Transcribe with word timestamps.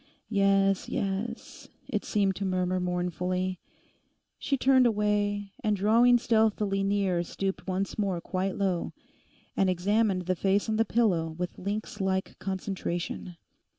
'Yes, 0.29 0.89
yes,' 0.89 1.67
it 1.87 2.03
seemed 2.03 2.35
to 2.37 2.43
murmur 2.43 2.79
mournfully. 2.79 3.59
She 4.39 4.57
turned 4.57 4.87
away, 4.87 5.51
and 5.63 5.75
drawing 5.75 6.17
stealthily 6.17 6.83
near 6.83 7.21
stooped 7.21 7.67
once 7.67 7.99
more 7.99 8.19
quite 8.19 8.57
low, 8.57 8.93
and 9.55 9.69
examined 9.69 10.23
the 10.23 10.35
face 10.35 10.67
on 10.67 10.77
the 10.77 10.85
pillow 10.85 11.35
with 11.37 11.59
lynx 11.59 12.01
like 12.03 12.39
concentration. 12.39 13.35